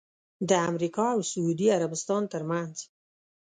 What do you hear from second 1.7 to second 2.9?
عربستان ترمنځ